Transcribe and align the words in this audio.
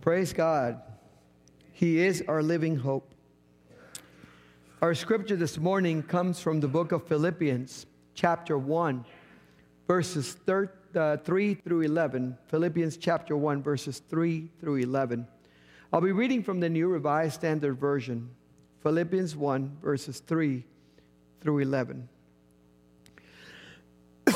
Praise 0.00 0.32
God. 0.32 0.80
He 1.72 1.98
is 1.98 2.24
our 2.26 2.42
living 2.42 2.76
hope. 2.76 3.14
Our 4.80 4.94
scripture 4.94 5.36
this 5.36 5.58
morning 5.58 6.02
comes 6.02 6.40
from 6.40 6.58
the 6.58 6.68
book 6.68 6.92
of 6.92 7.06
Philippians, 7.06 7.84
chapter 8.14 8.56
1, 8.56 9.04
verses 9.86 10.32
thir- 10.46 10.72
uh, 10.94 11.18
3 11.18 11.52
through 11.52 11.82
11. 11.82 12.38
Philippians 12.46 12.96
chapter 12.96 13.36
1, 13.36 13.62
verses 13.62 14.00
3 14.08 14.48
through 14.58 14.76
11. 14.76 15.26
I'll 15.92 16.00
be 16.00 16.12
reading 16.12 16.42
from 16.42 16.60
the 16.60 16.70
New 16.70 16.88
Revised 16.88 17.34
Standard 17.34 17.74
Version, 17.78 18.30
Philippians 18.82 19.36
1, 19.36 19.76
verses 19.82 20.20
3 20.20 20.64
through 21.42 21.58
11. 21.58 22.08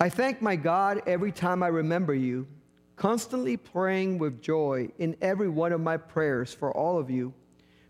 I 0.00 0.08
thank 0.08 0.40
my 0.40 0.56
God 0.56 1.02
every 1.06 1.30
time 1.30 1.62
I 1.62 1.68
remember 1.68 2.14
you 2.14 2.46
constantly 3.02 3.56
praying 3.56 4.16
with 4.16 4.40
joy 4.40 4.88
in 4.96 5.16
every 5.20 5.48
one 5.48 5.72
of 5.72 5.80
my 5.80 5.96
prayers 5.96 6.54
for 6.54 6.70
all 6.70 7.00
of 7.00 7.10
you 7.10 7.34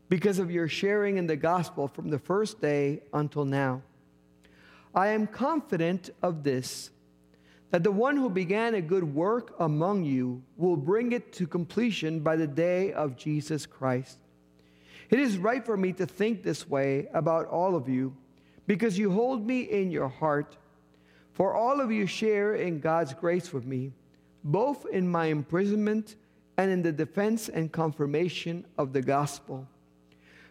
because 0.09 0.39
of 0.39 0.51
your 0.51 0.67
sharing 0.67 1.19
in 1.19 1.27
the 1.27 1.37
gospel 1.37 1.87
from 1.87 2.09
the 2.09 2.19
first 2.19 2.63
day 2.63 2.99
until 3.13 3.45
now. 3.45 3.83
I 4.95 5.09
am 5.09 5.27
confident 5.27 6.09
of 6.23 6.45
this 6.45 6.89
that 7.73 7.85
the 7.85 7.93
one 7.93 8.17
who 8.17 8.31
began 8.31 8.75
a 8.75 8.81
good 8.81 9.05
work 9.05 9.55
among 9.61 10.05
you 10.05 10.43
will 10.57 10.79
bring 10.79 11.13
it 11.13 11.31
to 11.35 11.47
completion 11.47 12.21
by 12.21 12.37
the 12.37 12.47
day 12.47 12.91
of 12.95 13.15
Jesus 13.15 13.67
Christ. 13.67 14.17
It 15.11 15.19
is 15.19 15.37
right 15.37 15.63
for 15.63 15.77
me 15.77 15.93
to 15.93 16.07
think 16.07 16.43
this 16.43 16.67
way 16.67 17.07
about 17.13 17.49
all 17.49 17.77
of 17.77 17.87
you 17.87 18.17
because 18.67 18.99
you 18.99 19.11
hold 19.11 19.47
me 19.47 19.61
in 19.61 19.91
your 19.91 20.09
heart. 20.09 20.57
For 21.35 21.53
all 21.53 21.83
of 21.83 21.93
you 21.93 22.07
share 22.07 22.55
in 22.55 22.81
God's 22.81 23.13
grace 23.13 23.53
with 23.53 23.67
me 23.67 23.93
both 24.45 24.87
in 24.87 25.09
my 25.09 25.27
imprisonment 25.27 26.17
and 26.57 26.71
in 26.71 26.83
the 26.83 26.93
defense 26.93 27.49
and 27.49 27.73
confirmation 27.73 28.65
of 28.77 28.93
the 28.93 29.03
gospel. 29.03 29.67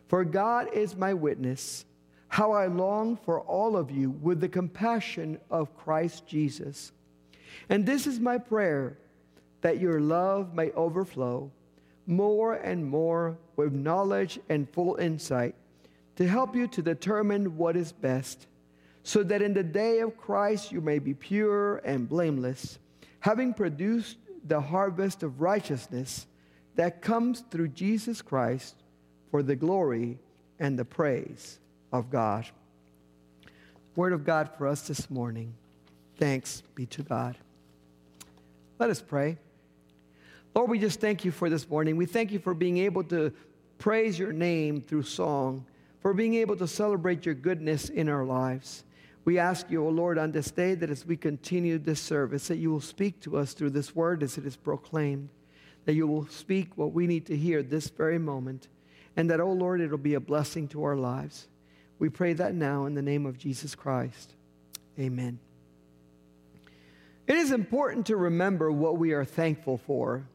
For 0.08 0.25
God 0.25 0.73
is 0.73 0.95
my 0.95 1.14
witness, 1.14 1.86
how 2.28 2.52
I 2.52 2.67
long 2.67 3.17
for 3.17 3.42
all 3.42 3.78
of 3.78 3.92
you 3.92 4.09
with 4.09 4.42
the 4.42 4.50
compassion 4.50 5.39
of 5.50 5.75
Christ 5.78 6.25
Jesus. 6.28 6.92
And 7.70 7.86
this 7.86 8.08
is 8.08 8.20
my 8.20 8.38
prayer 8.38 8.98
that 9.61 9.80
your 9.80 10.00
love 10.00 10.53
may 10.53 10.72
overflow 10.72 11.52
more 12.08 12.55
and 12.55 12.86
more 12.86 13.38
with 13.55 13.73
knowledge 13.73 14.39
and 14.50 14.70
full 14.70 14.95
insight 14.95 15.55
to 16.16 16.28
help 16.28 16.55
you 16.55 16.67
to 16.67 16.81
determine 16.81 17.58
what 17.58 17.78
is 17.78 17.92
best, 17.92 18.48
so 19.03 19.23
that 19.23 19.42
in 19.42 19.53
the 19.53 19.64
day 19.64 20.00
of 20.00 20.17
Christ 20.17 20.72
you 20.72 20.81
may 20.81 21.00
be 21.00 21.14
pure 21.14 21.78
and 21.78 22.09
blameless 22.09 22.80
having 23.22 23.53
produced 23.53 24.17
the 24.45 24.59
harvest 24.59 25.23
of 25.23 25.41
righteousness 25.41 26.27
that 26.75 27.02
comes 27.02 27.44
through 27.50 27.69
Jesus 27.69 28.22
Christ 28.22 28.75
for 29.30 29.41
the 29.41 29.55
glory 29.55 30.19
and 30.59 30.77
the 30.77 30.86
praise 30.86 31.59
of 31.92 32.09
God. 32.09 32.45
Word 33.95 34.14
of 34.14 34.25
God 34.25 34.49
for 34.58 34.67
us 34.67 34.81
this 34.81 35.09
morning. 35.09 35.53
Thanks 36.17 36.64
be 36.75 36.86
to 36.88 37.03
God. 37.03 37.38
Let 38.80 38.89
us 38.89 39.02
pray. 39.02 39.38
Lord, 40.55 40.69
we 40.69 40.80
just 40.80 40.99
thank 40.99 41.23
you 41.23 41.31
for 41.31 41.49
this 41.49 41.69
morning. 41.69 41.97
We 41.97 42.05
thank 42.05 42.31
you 42.31 42.39
for 42.39 42.53
being 42.53 42.77
able 42.80 43.03
to 43.05 43.31
praise 43.77 44.17
your 44.17 44.33
name 44.33 44.81
through 44.81 45.03
song, 45.03 45.66
for 46.02 46.14
being 46.14 46.36
able 46.36 46.55
to 46.58 46.67
celebrate 46.67 47.25
your 47.25 47.36
goodness 47.36 47.89
in 47.89 48.09
our 48.09 48.25
lives. 48.25 48.83
We 49.23 49.38
ask 49.38 49.69
you, 49.69 49.86
O 49.86 49.89
Lord, 49.89 50.17
on 50.17 50.31
this 50.31 50.50
day 50.50 50.73
that 50.75 50.89
as 50.89 51.05
we 51.05 51.16
continue 51.16 51.77
this 51.77 52.00
service, 52.00 52.47
that 52.47 52.58
you 52.58 52.72
will 52.72 52.81
speak 52.81 53.19
to 53.22 53.38
us 53.38 53.53
through 53.53 53.69
this 53.69 53.95
word 53.95 54.23
as 54.23 54.38
it 54.38 54.45
is 54.45 54.55
proclaimed, 54.55 55.30
that 55.86 55.94
you 55.94 56.08
will 56.08 56.27
speak 56.27 56.75
what 56.75 56.91
we 56.91 57.05
need 57.05 57.25
to 57.27 57.38
hear 57.38 57.61
this 57.61 57.89
very 57.89 58.17
moment, 58.17 58.67
and 59.16 59.30
that, 59.30 59.39
O 59.39 59.52
Lord, 59.52 59.81
it'll 59.81 59.97
be 59.97 60.15
a 60.15 60.20
blessing 60.20 60.67
to 60.70 60.83
our 60.83 60.95
lives. 60.95 61.48
We 61.99 62.10
pray 62.10 62.33
that 62.33 62.55
now 62.55 62.86
in 62.86 62.95
the 62.95 63.02
name 63.02 63.27
of 63.27 63.37
Jesus 63.37 63.76
Christ. 63.76 64.33
Amen. 64.99 65.39
It 67.27 67.36
is 67.36 67.52
important 67.52 68.08
to 68.08 68.17
remember 68.17 68.71
what 68.71 68.98
we 68.98 69.11
are 69.14 69.23
thankful 69.23 69.77
for. 69.77 70.26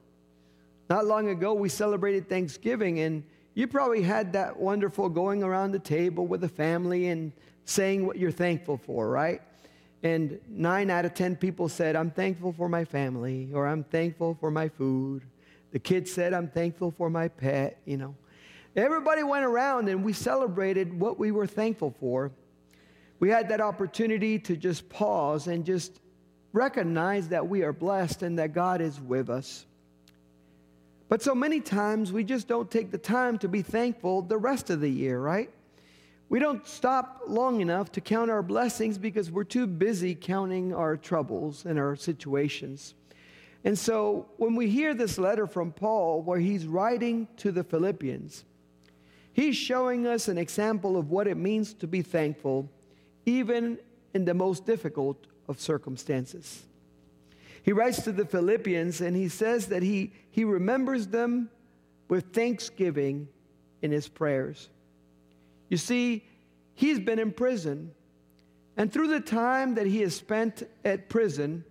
Not 0.88 1.06
long 1.06 1.28
ago, 1.28 1.54
we 1.54 1.68
celebrated 1.68 2.28
Thanksgiving, 2.28 3.00
and 3.00 3.24
you 3.54 3.66
probably 3.66 4.02
had 4.02 4.34
that 4.34 4.56
wonderful 4.56 5.08
going 5.08 5.42
around 5.42 5.72
the 5.72 5.80
table 5.80 6.26
with 6.26 6.40
the 6.40 6.48
family 6.48 7.08
and 7.08 7.32
saying 7.66 8.06
what 8.06 8.16
you're 8.16 8.30
thankful 8.30 8.78
for, 8.78 9.10
right? 9.10 9.42
And 10.02 10.40
nine 10.48 10.88
out 10.88 11.04
of 11.04 11.14
10 11.14 11.36
people 11.36 11.68
said, 11.68 11.96
I'm 11.96 12.10
thankful 12.10 12.52
for 12.52 12.68
my 12.68 12.84
family, 12.84 13.50
or 13.52 13.66
I'm 13.66 13.84
thankful 13.84 14.36
for 14.40 14.50
my 14.50 14.68
food. 14.68 15.24
The 15.72 15.78
kids 15.78 16.10
said, 16.10 16.32
I'm 16.32 16.48
thankful 16.48 16.92
for 16.92 17.10
my 17.10 17.28
pet, 17.28 17.80
you 17.84 17.96
know. 17.96 18.14
Everybody 18.76 19.22
went 19.22 19.44
around 19.44 19.88
and 19.88 20.04
we 20.04 20.12
celebrated 20.12 20.98
what 20.98 21.18
we 21.18 21.32
were 21.32 21.46
thankful 21.46 21.94
for. 21.98 22.30
We 23.18 23.30
had 23.30 23.48
that 23.48 23.60
opportunity 23.60 24.38
to 24.40 24.56
just 24.56 24.88
pause 24.88 25.46
and 25.46 25.64
just 25.64 26.00
recognize 26.52 27.28
that 27.28 27.48
we 27.48 27.62
are 27.62 27.72
blessed 27.72 28.22
and 28.22 28.38
that 28.38 28.52
God 28.52 28.80
is 28.80 29.00
with 29.00 29.28
us. 29.28 29.66
But 31.08 31.22
so 31.22 31.34
many 31.34 31.60
times 31.60 32.12
we 32.12 32.22
just 32.22 32.48
don't 32.48 32.70
take 32.70 32.90
the 32.90 32.98
time 32.98 33.38
to 33.38 33.48
be 33.48 33.62
thankful 33.62 34.22
the 34.22 34.38
rest 34.38 34.70
of 34.70 34.80
the 34.80 34.90
year, 34.90 35.18
right? 35.18 35.50
We 36.28 36.40
don't 36.40 36.66
stop 36.66 37.22
long 37.28 37.60
enough 37.60 37.92
to 37.92 38.00
count 38.00 38.30
our 38.30 38.42
blessings 38.42 38.98
because 38.98 39.30
we're 39.30 39.44
too 39.44 39.66
busy 39.66 40.14
counting 40.14 40.74
our 40.74 40.96
troubles 40.96 41.64
and 41.64 41.78
our 41.78 41.94
situations. 41.94 42.94
And 43.64 43.78
so 43.78 44.26
when 44.36 44.56
we 44.56 44.68
hear 44.68 44.94
this 44.94 45.18
letter 45.18 45.46
from 45.46 45.72
Paul, 45.72 46.22
where 46.22 46.38
he's 46.38 46.66
writing 46.66 47.28
to 47.38 47.52
the 47.52 47.62
Philippians, 47.62 48.44
he's 49.32 49.56
showing 49.56 50.06
us 50.06 50.28
an 50.28 50.38
example 50.38 50.96
of 50.96 51.10
what 51.10 51.28
it 51.28 51.36
means 51.36 51.74
to 51.74 51.86
be 51.86 52.02
thankful, 52.02 52.68
even 53.24 53.78
in 54.14 54.24
the 54.24 54.34
most 54.34 54.66
difficult 54.66 55.26
of 55.48 55.60
circumstances. 55.60 56.64
He 57.62 57.72
writes 57.72 58.02
to 58.02 58.12
the 58.12 58.24
Philippians 58.24 59.00
and 59.00 59.16
he 59.16 59.28
says 59.28 59.66
that 59.66 59.82
he, 59.82 60.12
he 60.30 60.44
remembers 60.44 61.08
them 61.08 61.50
with 62.08 62.32
thanksgiving 62.32 63.28
in 63.82 63.90
his 63.90 64.08
prayers. 64.08 64.68
You 65.68 65.76
see, 65.76 66.24
he's 66.74 67.00
been 67.00 67.18
in 67.18 67.32
prison. 67.32 67.92
And 68.76 68.92
through 68.92 69.08
the 69.08 69.20
time 69.20 69.74
that 69.74 69.86
he 69.86 70.00
has 70.02 70.14
spent 70.14 70.62
at 70.84 71.08
prison, 71.08 71.64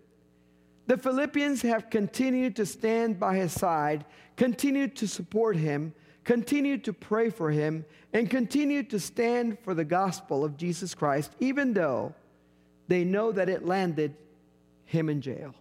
the 0.87 0.97
Philippians 0.97 1.61
have 1.63 1.89
continued 1.89 2.55
to 2.57 2.65
stand 2.65 3.19
by 3.19 3.37
his 3.37 3.51
side, 3.51 4.05
continued 4.35 4.95
to 4.97 5.07
support 5.07 5.55
him, 5.55 5.93
continued 6.23 6.83
to 6.83 6.93
pray 6.93 7.29
for 7.29 7.51
him, 7.51 7.85
and 8.13 8.29
continued 8.29 8.89
to 8.89 8.99
stand 8.99 9.57
for 9.59 9.73
the 9.73 9.85
gospel 9.85 10.43
of 10.43 10.57
Jesus 10.57 10.93
Christ, 10.93 11.31
even 11.39 11.73
though 11.73 12.13
they 12.87 13.03
know 13.03 13.31
that 13.31 13.49
it 13.49 13.65
landed 13.65 14.15
him 14.85 15.09
in 15.09 15.21
jail. 15.21 15.55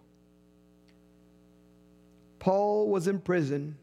Paul 2.38 2.88
was 2.88 3.08
in 3.08 3.20
prison 3.20 3.76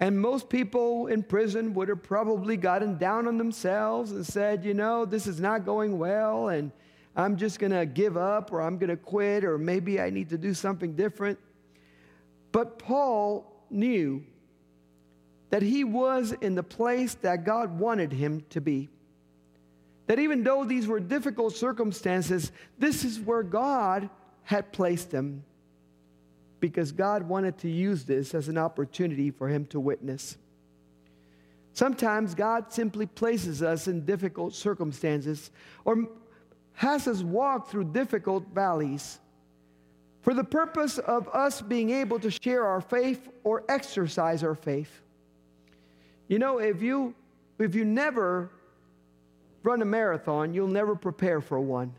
and 0.00 0.18
most 0.18 0.48
people 0.48 1.08
in 1.08 1.22
prison 1.22 1.74
would 1.74 1.90
have 1.90 2.02
probably 2.02 2.56
gotten 2.56 2.96
down 2.96 3.28
on 3.28 3.36
themselves 3.36 4.12
and 4.12 4.26
said, 4.26 4.64
you 4.64 4.72
know, 4.72 5.04
this 5.04 5.26
is 5.26 5.40
not 5.40 5.66
going 5.66 5.98
well, 5.98 6.48
and 6.48 6.72
I'm 7.14 7.36
just 7.36 7.58
going 7.58 7.72
to 7.72 7.84
give 7.84 8.16
up, 8.16 8.50
or 8.50 8.62
I'm 8.62 8.78
going 8.78 8.88
to 8.88 8.96
quit, 8.96 9.44
or 9.44 9.58
maybe 9.58 10.00
I 10.00 10.08
need 10.08 10.30
to 10.30 10.38
do 10.38 10.54
something 10.54 10.94
different. 10.94 11.38
But 12.50 12.78
Paul 12.78 13.44
knew 13.68 14.24
that 15.50 15.62
he 15.62 15.84
was 15.84 16.32
in 16.32 16.54
the 16.54 16.62
place 16.62 17.14
that 17.16 17.44
God 17.44 17.78
wanted 17.78 18.12
him 18.12 18.44
to 18.50 18.60
be. 18.60 18.88
That 20.06 20.18
even 20.18 20.42
though 20.42 20.64
these 20.64 20.86
were 20.86 20.98
difficult 20.98 21.54
circumstances, 21.54 22.52
this 22.78 23.04
is 23.04 23.20
where 23.20 23.42
God 23.42 24.08
had 24.44 24.72
placed 24.72 25.12
him 25.12 25.44
because 26.60 26.92
God 26.92 27.22
wanted 27.22 27.58
to 27.58 27.68
use 27.68 28.04
this 28.04 28.34
as 28.34 28.48
an 28.48 28.58
opportunity 28.58 29.30
for 29.30 29.48
him 29.48 29.66
to 29.66 29.80
witness. 29.80 30.36
Sometimes 31.72 32.34
God 32.34 32.72
simply 32.72 33.06
places 33.06 33.62
us 33.62 33.88
in 33.88 34.04
difficult 34.04 34.54
circumstances 34.54 35.50
or 35.84 36.08
has 36.74 37.08
us 37.08 37.22
walk 37.22 37.70
through 37.70 37.84
difficult 37.84 38.44
valleys 38.54 39.18
for 40.22 40.34
the 40.34 40.44
purpose 40.44 40.98
of 40.98 41.28
us 41.28 41.62
being 41.62 41.90
able 41.90 42.18
to 42.20 42.30
share 42.30 42.66
our 42.66 42.80
faith 42.80 43.28
or 43.44 43.64
exercise 43.68 44.44
our 44.44 44.54
faith. 44.54 45.00
You 46.28 46.38
know, 46.38 46.58
if 46.58 46.82
you 46.82 47.14
if 47.58 47.74
you 47.74 47.84
never 47.84 48.50
run 49.62 49.82
a 49.82 49.84
marathon, 49.84 50.54
you'll 50.54 50.68
never 50.68 50.94
prepare 50.94 51.40
for 51.40 51.60
one. 51.60 51.92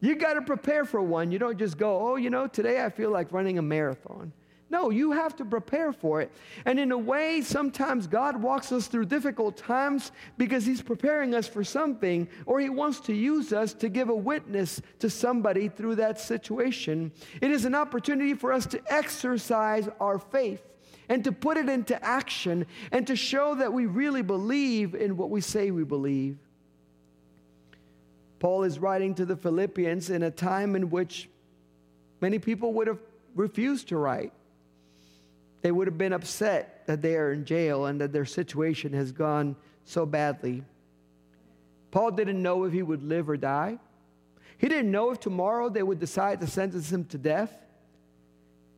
You 0.00 0.16
got 0.16 0.34
to 0.34 0.42
prepare 0.42 0.84
for 0.84 1.02
one. 1.02 1.30
You 1.30 1.38
don't 1.38 1.58
just 1.58 1.76
go, 1.76 2.10
oh, 2.10 2.16
you 2.16 2.30
know, 2.30 2.46
today 2.46 2.82
I 2.82 2.90
feel 2.90 3.10
like 3.10 3.32
running 3.32 3.58
a 3.58 3.62
marathon. 3.62 4.32
No, 4.70 4.90
you 4.90 5.10
have 5.10 5.34
to 5.36 5.44
prepare 5.44 5.92
for 5.92 6.20
it. 6.20 6.30
And 6.64 6.78
in 6.78 6.92
a 6.92 6.98
way, 6.98 7.40
sometimes 7.40 8.06
God 8.06 8.40
walks 8.40 8.70
us 8.70 8.86
through 8.86 9.06
difficult 9.06 9.56
times 9.56 10.12
because 10.38 10.64
He's 10.64 10.80
preparing 10.80 11.34
us 11.34 11.48
for 11.48 11.64
something, 11.64 12.28
or 12.46 12.60
He 12.60 12.70
wants 12.70 13.00
to 13.00 13.12
use 13.12 13.52
us 13.52 13.74
to 13.74 13.88
give 13.88 14.08
a 14.08 14.14
witness 14.14 14.80
to 15.00 15.10
somebody 15.10 15.68
through 15.68 15.96
that 15.96 16.20
situation. 16.20 17.10
It 17.40 17.50
is 17.50 17.64
an 17.64 17.74
opportunity 17.74 18.34
for 18.34 18.52
us 18.52 18.64
to 18.66 18.80
exercise 18.86 19.88
our 19.98 20.20
faith 20.20 20.62
and 21.08 21.24
to 21.24 21.32
put 21.32 21.56
it 21.56 21.68
into 21.68 22.02
action 22.04 22.64
and 22.92 23.04
to 23.08 23.16
show 23.16 23.56
that 23.56 23.72
we 23.72 23.86
really 23.86 24.22
believe 24.22 24.94
in 24.94 25.16
what 25.16 25.30
we 25.30 25.40
say 25.40 25.72
we 25.72 25.82
believe. 25.82 26.38
Paul 28.40 28.64
is 28.64 28.78
writing 28.78 29.14
to 29.16 29.26
the 29.26 29.36
Philippians 29.36 30.08
in 30.10 30.22
a 30.22 30.30
time 30.30 30.74
in 30.74 30.90
which 30.90 31.28
many 32.20 32.38
people 32.38 32.72
would 32.72 32.86
have 32.86 32.98
refused 33.34 33.88
to 33.88 33.98
write. 33.98 34.32
They 35.60 35.70
would 35.70 35.86
have 35.86 35.98
been 35.98 36.14
upset 36.14 36.86
that 36.86 37.02
they 37.02 37.16
are 37.16 37.32
in 37.32 37.44
jail 37.44 37.84
and 37.84 38.00
that 38.00 38.12
their 38.12 38.24
situation 38.24 38.94
has 38.94 39.12
gone 39.12 39.56
so 39.84 40.06
badly. 40.06 40.64
Paul 41.90 42.12
didn't 42.12 42.42
know 42.42 42.64
if 42.64 42.72
he 42.72 42.82
would 42.82 43.02
live 43.02 43.28
or 43.28 43.36
die. 43.36 43.78
He 44.56 44.68
didn't 44.68 44.90
know 44.90 45.10
if 45.10 45.20
tomorrow 45.20 45.68
they 45.68 45.82
would 45.82 45.98
decide 45.98 46.40
to 46.40 46.46
sentence 46.46 46.90
him 46.90 47.04
to 47.06 47.18
death. 47.18 47.52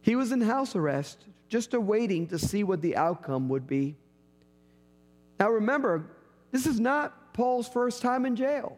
He 0.01 0.17
was 0.17 0.33
in 0.33 0.41
house 0.41 0.75
arrest, 0.75 1.25
just 1.49 1.73
awaiting 1.73 2.27
to 2.29 2.39
see 2.39 2.65
what 2.65 2.83
the 2.83 2.97
outcome 2.97 3.49
would 3.51 3.69
be. 3.69 3.95
Now 5.39 5.51
remember, 5.51 6.07
this 6.51 6.67
is 6.67 6.81
not 6.81 7.33
Paul's 7.33 7.69
first 7.69 8.03
time 8.03 8.27
in 8.27 8.35
jail. 8.35 8.77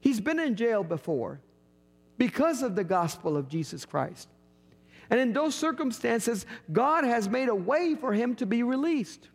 He's 0.00 0.20
been 0.20 0.38
in 0.38 0.56
jail 0.56 0.84
before 0.84 1.40
because 2.18 2.62
of 2.62 2.76
the 2.76 2.84
gospel 2.84 3.36
of 3.36 3.48
Jesus 3.48 3.84
Christ. 3.84 4.28
And 5.10 5.20
in 5.20 5.32
those 5.32 5.54
circumstances, 5.54 6.46
God 6.72 7.04
has 7.04 7.28
made 7.28 7.48
a 7.48 7.54
way 7.54 7.94
for 7.94 8.12
him 8.12 8.34
to 8.36 8.46
be 8.46 8.62
released. 8.62 9.28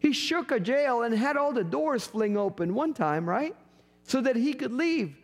He 0.00 0.12
shook 0.12 0.50
a 0.50 0.58
jail 0.58 1.02
and 1.02 1.14
had 1.14 1.36
all 1.36 1.52
the 1.52 1.62
doors 1.62 2.06
fling 2.06 2.36
open 2.36 2.74
one 2.74 2.94
time, 2.94 3.28
right? 3.28 3.54
So 4.04 4.20
that 4.22 4.36
he 4.36 4.54
could 4.54 4.72
leave. 4.72 5.16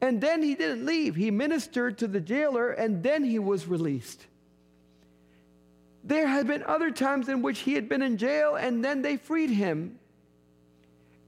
And 0.00 0.20
then 0.20 0.42
he 0.42 0.54
didn't 0.54 0.84
leave. 0.84 1.16
He 1.16 1.30
ministered 1.30 1.98
to 1.98 2.08
the 2.08 2.20
jailer 2.20 2.72
and 2.72 3.02
then 3.02 3.24
he 3.24 3.38
was 3.38 3.66
released. 3.66 4.26
There 6.04 6.26
had 6.26 6.46
been 6.46 6.62
other 6.64 6.90
times 6.90 7.28
in 7.28 7.40
which 7.40 7.60
he 7.60 7.74
had 7.74 7.88
been 7.88 8.02
in 8.02 8.16
jail 8.16 8.56
and 8.56 8.84
then 8.84 9.00
they 9.02 9.16
freed 9.16 9.50
him. 9.50 9.98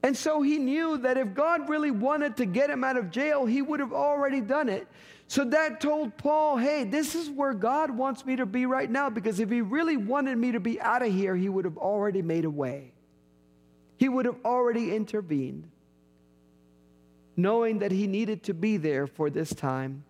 And 0.01 0.15
so 0.15 0.41
he 0.41 0.57
knew 0.57 0.97
that 0.99 1.17
if 1.17 1.33
God 1.33 1.69
really 1.69 1.91
wanted 1.91 2.37
to 2.37 2.45
get 2.45 2.69
him 2.69 2.83
out 2.83 2.97
of 2.97 3.11
jail, 3.11 3.45
he 3.45 3.61
would 3.61 3.79
have 3.79 3.91
already 3.91 4.39
done 4.39 4.69
it. 4.69 4.87
So 5.27 5.43
that 5.45 5.81
told 5.81 6.17
Paul, 6.17 6.57
hey, 6.57 6.85
this 6.85 7.13
is 7.13 7.29
where 7.29 7.53
God 7.53 7.91
wants 7.91 8.25
me 8.25 8.37
to 8.37 8.45
be 8.45 8.65
right 8.65 8.89
now 8.89 9.09
because 9.09 9.39
if 9.39 9.49
he 9.49 9.61
really 9.61 9.97
wanted 9.97 10.37
me 10.37 10.53
to 10.53 10.59
be 10.59 10.79
out 10.81 11.03
of 11.03 11.11
here, 11.11 11.35
he 11.35 11.49
would 11.49 11.65
have 11.65 11.77
already 11.77 12.21
made 12.21 12.45
a 12.45 12.49
way. 12.49 12.93
He 13.97 14.09
would 14.09 14.25
have 14.25 14.37
already 14.45 14.95
intervened, 14.95 15.69
knowing 17.35 17.79
that 17.79 17.91
he 17.91 18.07
needed 18.07 18.43
to 18.43 18.53
be 18.53 18.77
there 18.77 19.05
for 19.05 19.29
this 19.29 19.53
time. 19.53 20.03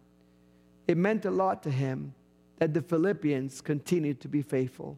It 0.88 0.96
meant 0.96 1.26
a 1.26 1.32
lot 1.32 1.64
to 1.64 1.72
him 1.72 2.14
that 2.60 2.74
the 2.74 2.82
Philippians 2.82 3.62
continued 3.62 4.22
to 4.22 4.28
be 4.28 4.42
faithful 4.42 4.98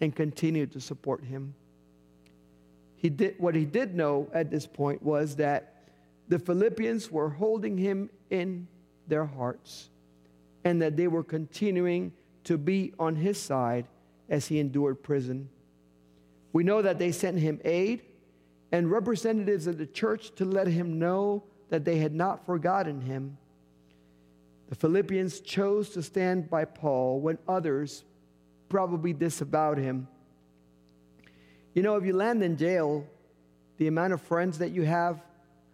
and 0.00 0.16
continued 0.16 0.72
to 0.72 0.80
support 0.80 1.22
him. 1.22 1.54
He 2.96 3.10
did, 3.10 3.36
what 3.38 3.54
he 3.54 3.64
did 3.64 3.94
know 3.94 4.28
at 4.32 4.50
this 4.50 4.66
point 4.66 5.02
was 5.02 5.36
that 5.36 5.74
the 6.28 6.38
Philippians 6.38 7.10
were 7.10 7.30
holding 7.30 7.78
him 7.78 8.10
in 8.30 8.66
their 9.06 9.24
hearts 9.24 9.90
and 10.64 10.82
that 10.82 10.96
they 10.96 11.06
were 11.06 11.22
continuing 11.22 12.12
to 12.44 12.58
be 12.58 12.92
on 12.98 13.16
his 13.16 13.40
side 13.40 13.86
as 14.28 14.48
he 14.48 14.58
endured 14.58 15.02
prison. 15.02 15.48
We 16.52 16.64
know 16.64 16.82
that 16.82 16.98
they 16.98 17.12
sent 17.12 17.38
him 17.38 17.60
aid 17.64 18.02
and 18.72 18.90
representatives 18.90 19.66
of 19.66 19.78
the 19.78 19.86
church 19.86 20.34
to 20.36 20.44
let 20.44 20.66
him 20.66 20.98
know 20.98 21.44
that 21.68 21.84
they 21.84 21.98
had 21.98 22.14
not 22.14 22.44
forgotten 22.46 23.00
him. 23.00 23.36
The 24.68 24.74
Philippians 24.74 25.40
chose 25.40 25.90
to 25.90 26.02
stand 26.02 26.50
by 26.50 26.64
Paul 26.64 27.20
when 27.20 27.38
others 27.46 28.04
probably 28.68 29.12
disavowed 29.12 29.78
him. 29.78 30.08
You 31.76 31.82
know, 31.82 31.96
if 31.96 32.06
you 32.06 32.14
land 32.14 32.42
in 32.42 32.56
jail, 32.56 33.06
the 33.76 33.86
amount 33.86 34.14
of 34.14 34.22
friends 34.22 34.56
that 34.60 34.70
you 34.70 34.80
have 34.84 35.20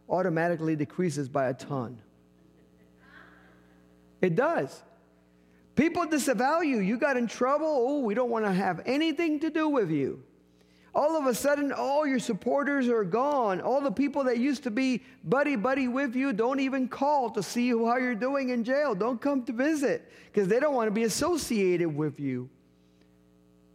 automatically 0.08 0.75
decreases 0.75 1.28
by 1.28 1.46
a 1.46 1.54
ton. 1.54 1.96
It 4.20 4.34
does. 4.34 4.82
People 5.76 6.04
disavow 6.06 6.62
you. 6.62 6.81
You 6.81 6.96
got 6.96 7.16
in 7.16 7.28
trouble. 7.28 7.69
Oh, 7.69 8.00
we 8.00 8.14
don't 8.14 8.31
want 8.31 8.44
to 8.46 8.52
have 8.52 8.82
anything 8.84 9.38
to 9.40 9.50
do 9.50 9.69
with 9.69 9.93
you. 9.93 10.20
All 10.93 11.16
of 11.16 11.26
a 11.26 11.34
sudden, 11.37 11.70
all 11.70 12.04
your 12.04 12.19
supporters 12.19 12.88
are 12.88 13.04
gone. 13.04 13.60
All 13.60 13.81
the 13.81 13.93
people 13.93 14.25
that 14.25 14.38
used 14.38 14.64
to 14.64 14.72
be 14.72 15.04
buddy 15.22 15.54
buddy 15.54 15.87
with 15.87 16.16
you 16.16 16.32
don't 16.32 16.58
even 16.58 16.88
call 16.88 17.31
to 17.31 17.44
see 17.44 17.69
how 17.69 17.99
you're 17.99 18.16
doing 18.16 18.49
in 18.49 18.64
jail. 18.64 18.96
Don't 18.96 19.20
come 19.20 19.44
to 19.44 19.52
visit 19.52 20.10
because 20.32 20.49
they 20.49 20.58
don't 20.58 20.75
want 20.75 20.88
to 20.88 20.93
be 20.93 21.04
associated 21.04 21.94
with 21.94 22.19
you. 22.19 22.50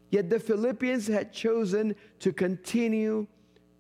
Yet 0.10 0.30
the 0.30 0.40
Philippians 0.40 1.08
had 1.08 1.34
chosen 1.34 1.96
to 2.20 2.32
continue 2.32 3.28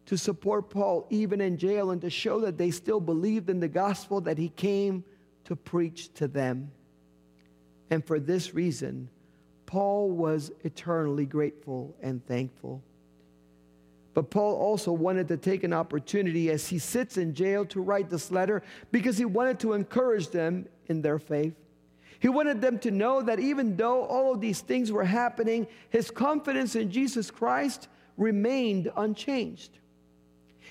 to 0.07 0.17
support 0.17 0.69
Paul 0.69 1.05
even 1.09 1.41
in 1.41 1.57
jail 1.57 1.91
and 1.91 2.01
to 2.01 2.09
show 2.09 2.39
that 2.41 2.57
they 2.57 2.71
still 2.71 2.99
believed 2.99 3.49
in 3.49 3.59
the 3.59 3.67
gospel 3.67 4.21
that 4.21 4.37
he 4.37 4.49
came 4.49 5.03
to 5.45 5.55
preach 5.55 6.13
to 6.15 6.27
them. 6.27 6.71
And 7.89 8.05
for 8.05 8.19
this 8.19 8.53
reason, 8.53 9.09
Paul 9.65 10.11
was 10.11 10.51
eternally 10.63 11.25
grateful 11.25 11.95
and 12.01 12.25
thankful. 12.25 12.81
But 14.13 14.31
Paul 14.31 14.55
also 14.55 14.91
wanted 14.91 15.27
to 15.27 15.37
take 15.37 15.63
an 15.63 15.73
opportunity 15.73 16.49
as 16.49 16.67
he 16.67 16.79
sits 16.79 17.17
in 17.17 17.35
jail 17.35 17.65
to 17.65 17.81
write 17.81 18.09
this 18.09 18.31
letter 18.31 18.63
because 18.91 19.17
he 19.17 19.25
wanted 19.25 19.59
to 19.59 19.73
encourage 19.73 20.29
them 20.29 20.67
in 20.87 21.01
their 21.01 21.19
faith. 21.19 21.53
He 22.19 22.29
wanted 22.29 22.61
them 22.61 22.79
to 22.79 22.91
know 22.91 23.21
that 23.21 23.39
even 23.39 23.75
though 23.75 24.05
all 24.05 24.33
of 24.33 24.41
these 24.41 24.61
things 24.61 24.91
were 24.91 25.05
happening, 25.05 25.67
his 25.89 26.09
confidence 26.09 26.75
in 26.75 26.91
Jesus 26.91 27.29
Christ 27.29 27.87
remained 28.17 28.91
unchanged. 28.95 29.77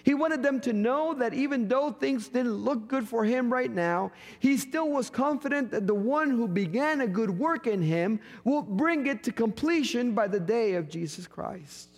He 0.02 0.14
wanted 0.14 0.42
them 0.42 0.60
to 0.60 0.72
know 0.72 1.14
that 1.14 1.34
even 1.34 1.66
though 1.66 1.90
things 1.90 2.28
didn't 2.28 2.54
look 2.54 2.86
good 2.86 3.08
for 3.08 3.24
him 3.24 3.52
right 3.52 3.70
now, 3.70 4.12
he 4.38 4.56
still 4.56 4.88
was 4.88 5.10
confident 5.10 5.72
that 5.72 5.88
the 5.88 5.94
one 5.94 6.30
who 6.30 6.46
began 6.46 7.00
a 7.00 7.08
good 7.08 7.30
work 7.30 7.66
in 7.66 7.82
him 7.82 8.20
will 8.44 8.62
bring 8.62 9.08
it 9.08 9.24
to 9.24 9.32
completion 9.32 10.12
by 10.12 10.28
the 10.28 10.38
day 10.38 10.74
of 10.74 10.88
Jesus 10.88 11.26
Christ. 11.26 11.88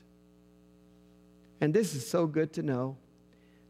And 1.60 1.74
this 1.74 1.94
is 1.94 2.08
so 2.08 2.26
good 2.26 2.52
to 2.54 2.62
know. 2.62 2.96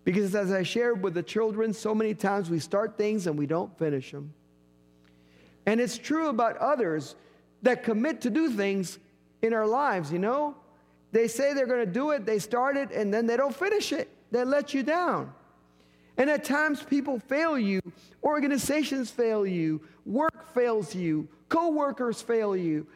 Because 0.05 0.35
as 0.35 0.53
I 0.53 0.63
shared 0.63 1.03
with 1.03 1.15
the 1.15 1.23
children, 1.23 1.73
so 1.73 1.95
many 1.95 2.15
times 2.15 2.49
we 2.49 2.61
start 2.61 2.97
things 2.97 3.27
and 3.27 3.37
we 3.37 3.47
don't 3.47 3.77
finish 3.77 4.13
them. 4.13 4.33
And 5.69 5.83
it's 5.83 5.99
true 5.99 6.31
about 6.31 6.57
others 6.57 7.15
that 7.61 7.83
commit 7.83 8.23
to 8.23 8.31
do 8.31 8.51
things 8.51 8.99
in 9.43 9.53
our 9.53 9.67
lives, 9.67 10.11
you 10.11 10.19
know? 10.19 10.57
They 11.13 11.29
say 11.29 11.53
they're 11.53 11.67
going 11.67 11.85
to 11.85 11.93
do 11.93 12.13
it, 12.13 12.25
they 12.25 12.39
start 12.39 12.79
it, 12.79 12.91
and 12.91 13.13
then 13.13 13.27
they 13.27 13.37
don't 13.37 13.55
finish 13.55 13.93
it 13.93 14.09
that 14.31 14.49
let 14.49 14.73
you 14.73 14.83
down. 14.83 15.31
And 16.17 16.31
at 16.31 16.43
times 16.43 16.83
people 16.83 17.19
fail 17.19 17.59
you, 17.59 17.83
organizations 18.25 19.11
fail 19.11 19.47
you, 19.47 19.83
work 20.07 20.55
fails 20.55 20.95
you, 20.95 21.29
co-workers 21.51 22.23
fail 22.23 22.57
you. 22.57 22.87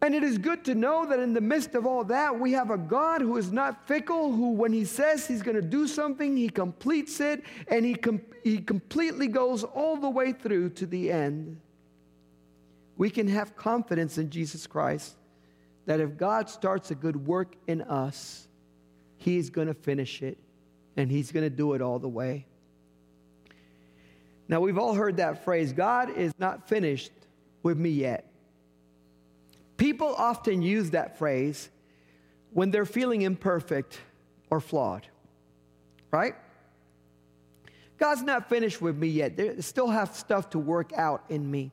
And 0.00 0.14
it 0.14 0.22
is 0.22 0.38
good 0.38 0.64
to 0.66 0.76
know 0.76 1.04
that 1.04 1.18
in 1.18 1.34
the 1.34 1.40
midst 1.40 1.74
of 1.74 1.84
all 1.84 2.04
that, 2.04 2.38
we 2.38 2.52
have 2.52 2.70
a 2.70 2.78
God 2.78 3.22
who 3.22 3.36
is 3.38 3.50
not 3.50 3.88
fickle, 3.88 4.30
who, 4.30 4.52
when 4.52 4.72
He 4.72 4.84
says 4.84 5.26
He's 5.26 5.42
going 5.42 5.56
to 5.56 5.62
do 5.62 5.88
something, 5.88 6.36
He 6.36 6.48
completes 6.48 7.18
it, 7.18 7.42
and 7.66 7.84
He, 7.84 7.96
com- 7.96 8.22
he 8.44 8.58
completely 8.58 9.26
goes 9.26 9.64
all 9.64 9.96
the 9.96 10.08
way 10.08 10.32
through 10.32 10.70
to 10.70 10.86
the 10.86 11.10
end. 11.10 11.60
We 12.98 13.08
can 13.08 13.28
have 13.28 13.56
confidence 13.56 14.18
in 14.18 14.28
Jesus 14.28 14.66
Christ 14.66 15.14
that 15.86 16.00
if 16.00 16.18
God 16.18 16.50
starts 16.50 16.90
a 16.90 16.94
good 16.94 17.26
work 17.26 17.54
in 17.66 17.80
us, 17.82 18.46
He's 19.16 19.48
going 19.48 19.68
to 19.68 19.74
finish 19.74 20.20
it 20.20 20.36
and 20.96 21.10
He's 21.10 21.32
going 21.32 21.44
to 21.44 21.50
do 21.50 21.72
it 21.72 21.80
all 21.80 22.00
the 22.00 22.08
way. 22.08 22.44
Now, 24.48 24.60
we've 24.60 24.78
all 24.78 24.94
heard 24.94 25.18
that 25.18 25.44
phrase 25.44 25.72
God 25.72 26.10
is 26.10 26.32
not 26.38 26.68
finished 26.68 27.12
with 27.62 27.78
me 27.78 27.90
yet. 27.90 28.30
People 29.76 30.14
often 30.16 30.60
use 30.60 30.90
that 30.90 31.18
phrase 31.18 31.68
when 32.50 32.72
they're 32.72 32.84
feeling 32.84 33.22
imperfect 33.22 34.00
or 34.50 34.60
flawed, 34.60 35.06
right? 36.10 36.34
God's 37.96 38.22
not 38.22 38.48
finished 38.48 38.82
with 38.82 38.96
me 38.96 39.06
yet. 39.08 39.36
They 39.36 39.60
still 39.60 39.88
have 39.88 40.16
stuff 40.16 40.50
to 40.50 40.58
work 40.58 40.92
out 40.94 41.24
in 41.28 41.48
me. 41.48 41.70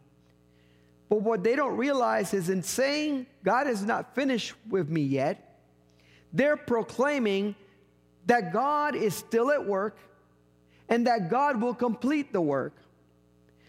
But 1.10 1.22
what 1.22 1.44
they 1.44 1.56
don't 1.56 1.78
realize 1.78 2.34
is 2.34 2.50
in 2.50 2.64
saying 2.64 3.28
God 3.44 3.68
is 3.68 3.84
not 3.84 4.16
finished 4.16 4.54
with 4.70 4.90
me 4.90 5.02
yet, 5.02 5.60
they're 6.34 6.58
proclaiming 6.58 7.56
that 8.26 8.52
God 8.52 8.96
is 8.96 9.14
still 9.14 9.52
at 9.52 9.66
work 9.66 9.98
and 10.90 11.08
that 11.08 11.30
God 11.30 11.62
will 11.62 11.74
complete 11.74 12.34
the 12.34 12.42
work. 12.42 12.74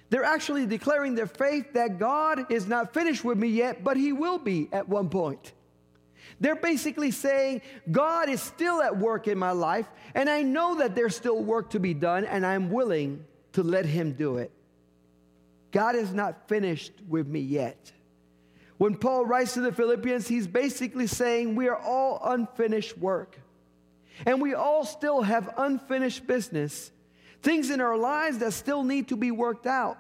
They're 0.09 0.25
actually 0.25 0.66
declaring 0.66 1.14
their 1.14 1.26
faith 1.26 1.73
that 1.75 1.99
God 1.99 2.50
is 2.50 2.66
not 2.66 2.95
finished 2.95 3.25
with 3.25 3.38
me 3.38 3.49
yet, 3.49 3.83
but 3.83 3.97
He 3.97 4.12
will 4.12 4.38
be 4.38 4.69
at 4.73 4.88
one 4.88 5.09
point. 5.09 5.52
They're 6.40 6.57
basically 6.57 7.11
saying, 7.11 7.62
God 7.90 8.28
is 8.28 8.40
still 8.40 8.83
at 8.83 8.97
work 8.97 9.26
in 9.26 9.38
my 9.38 9.52
life, 9.52 9.87
and 10.14 10.28
I 10.28 10.43
know 10.43 10.76
that 10.76 10.95
there's 10.95 11.16
still 11.16 11.43
work 11.43 11.71
to 11.71 11.81
be 11.81 11.95
done, 11.95 12.25
and 12.25 12.45
I'm 12.45 12.71
willing 12.71 13.25
to 13.52 13.62
let 13.62 13.87
Him 13.87 14.12
do 14.12 14.37
it. 14.37 14.52
God 15.73 15.97
is 15.97 16.13
not 16.13 16.49
finished 16.49 16.93
with 17.09 17.27
me 17.27 17.41
yet. 17.41 17.93
When 18.79 18.97
Paul 18.97 19.25
writes 19.25 19.55
to 19.55 19.61
the 19.61 19.73
Philippians, 19.73 20.29
he's 20.29 20.47
basically 20.47 21.07
saying, 21.07 21.55
We 21.55 21.69
are 21.69 21.79
all 21.79 22.21
unfinished 22.23 22.99
work. 22.99 23.39
And 24.25 24.41
we 24.41 24.55
all 24.55 24.85
still 24.85 25.23
have 25.23 25.53
unfinished 25.59 26.27
business, 26.27 26.91
things 27.43 27.71
in 27.71 27.81
our 27.81 27.97
lives 27.97 28.39
that 28.39 28.53
still 28.53 28.83
need 28.83 29.09
to 29.09 29.17
be 29.17 29.31
worked 29.31 29.67
out, 29.67 29.99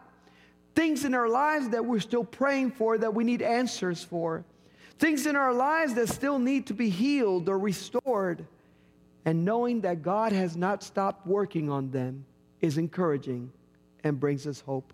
things 0.74 1.04
in 1.04 1.14
our 1.14 1.28
lives 1.28 1.70
that 1.70 1.84
we're 1.84 2.00
still 2.00 2.24
praying 2.24 2.70
for, 2.72 2.96
that 2.96 3.14
we 3.14 3.24
need 3.24 3.42
answers 3.42 4.02
for, 4.02 4.44
things 4.98 5.26
in 5.26 5.36
our 5.36 5.52
lives 5.52 5.94
that 5.94 6.08
still 6.08 6.38
need 6.38 6.66
to 6.68 6.74
be 6.74 6.88
healed 6.88 7.48
or 7.48 7.58
restored. 7.58 8.46
And 9.26 9.44
knowing 9.44 9.82
that 9.82 10.02
God 10.02 10.32
has 10.32 10.56
not 10.56 10.82
stopped 10.82 11.26
working 11.26 11.68
on 11.68 11.90
them 11.90 12.24
is 12.60 12.78
encouraging 12.78 13.52
and 14.04 14.18
brings 14.20 14.46
us 14.46 14.60
hope. 14.60 14.92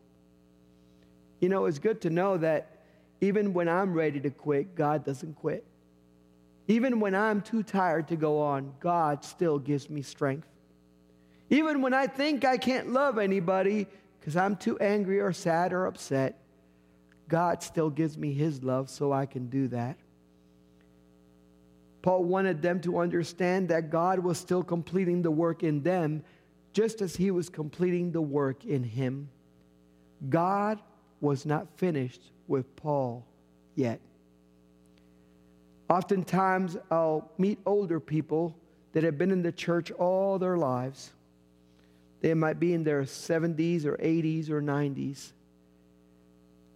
You 1.42 1.48
know, 1.48 1.66
it's 1.66 1.80
good 1.80 2.00
to 2.02 2.10
know 2.10 2.38
that 2.38 2.78
even 3.20 3.52
when 3.52 3.68
I'm 3.68 3.92
ready 3.92 4.20
to 4.20 4.30
quit, 4.30 4.76
God 4.76 5.04
doesn't 5.04 5.34
quit. 5.34 5.66
Even 6.68 7.00
when 7.00 7.16
I'm 7.16 7.40
too 7.40 7.64
tired 7.64 8.06
to 8.08 8.16
go 8.16 8.40
on, 8.40 8.72
God 8.78 9.24
still 9.24 9.58
gives 9.58 9.90
me 9.90 10.02
strength. 10.02 10.46
Even 11.50 11.82
when 11.82 11.94
I 11.94 12.06
think 12.06 12.44
I 12.44 12.58
can't 12.58 12.92
love 12.92 13.18
anybody 13.18 13.88
because 14.20 14.36
I'm 14.36 14.54
too 14.54 14.78
angry 14.78 15.18
or 15.18 15.32
sad 15.32 15.72
or 15.72 15.86
upset, 15.86 16.38
God 17.28 17.60
still 17.60 17.90
gives 17.90 18.16
me 18.16 18.32
His 18.32 18.62
love 18.62 18.88
so 18.88 19.12
I 19.12 19.26
can 19.26 19.48
do 19.48 19.66
that. 19.68 19.96
Paul 22.02 22.22
wanted 22.22 22.62
them 22.62 22.80
to 22.82 23.00
understand 23.00 23.68
that 23.70 23.90
God 23.90 24.20
was 24.20 24.38
still 24.38 24.62
completing 24.62 25.22
the 25.22 25.30
work 25.32 25.64
in 25.64 25.82
them 25.82 26.22
just 26.72 27.02
as 27.02 27.16
He 27.16 27.32
was 27.32 27.48
completing 27.48 28.12
the 28.12 28.22
work 28.22 28.64
in 28.64 28.84
Him. 28.84 29.28
God 30.28 30.80
was 31.22 31.46
not 31.46 31.66
finished 31.78 32.20
with 32.48 32.76
Paul 32.76 33.24
yet. 33.74 34.00
Oftentimes, 35.88 36.76
I'll 36.90 37.30
meet 37.38 37.58
older 37.64 38.00
people 38.00 38.56
that 38.92 39.04
have 39.04 39.16
been 39.16 39.30
in 39.30 39.42
the 39.42 39.52
church 39.52 39.90
all 39.92 40.38
their 40.38 40.58
lives. 40.58 41.12
They 42.20 42.34
might 42.34 42.60
be 42.60 42.74
in 42.74 42.84
their 42.84 43.02
70s 43.02 43.84
or 43.84 43.96
80s 43.96 44.50
or 44.50 44.60
90s. 44.60 45.32